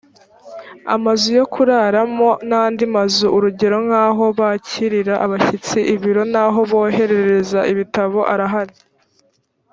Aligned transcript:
amazu 0.95 1.27
yo 1.39 1.45
kuraramo 1.53 2.29
n’ 2.47 2.51
andi 2.63 2.85
mazu 2.95 3.27
urugero 3.35 3.77
nk’ 3.85 3.93
aho 4.05 4.25
bakirira 4.39 5.13
abashyitsi, 5.25 5.77
ibiro, 5.93 6.23
naho 6.33 6.59
boherereza 6.71 7.59
ibitabo 7.71 8.19
arahari 8.33 8.75